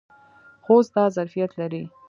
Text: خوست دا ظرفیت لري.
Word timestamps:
خوست 0.65 0.91
دا 0.95 1.05
ظرفیت 1.15 1.51
لري. 1.59 1.83